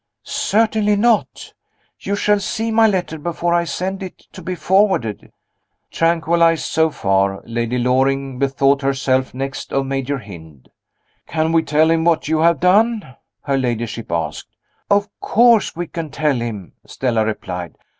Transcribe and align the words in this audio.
"Certainly 0.23 0.95
not. 0.95 1.53
You 1.99 2.15
shall 2.15 2.39
see 2.39 2.71
my 2.71 2.87
letter 2.87 3.19
before 3.19 3.53
I 3.53 3.65
send 3.65 4.01
it 4.01 4.17
to 4.33 4.41
be 4.41 4.55
forwarded." 4.55 5.31
Tranquilized 5.91 6.65
so 6.65 6.89
far, 6.89 7.43
Lady 7.45 7.77
Loring 7.77 8.39
bethought 8.39 8.81
herself 8.81 9.35
next 9.35 9.71
of 9.71 9.85
Major 9.85 10.17
Hynd. 10.17 10.69
"Can 11.27 11.51
we 11.51 11.61
tell 11.61 11.91
him 11.91 12.03
what 12.03 12.27
you 12.27 12.39
have 12.39 12.59
done?" 12.59 13.15
her 13.43 13.59
ladyship 13.59 14.11
asked. 14.11 14.57
"Of 14.89 15.07
course 15.19 15.75
we 15.75 15.85
can 15.85 16.09
tell 16.09 16.37
him," 16.37 16.73
Stella 16.87 17.23
replied. 17.23 17.75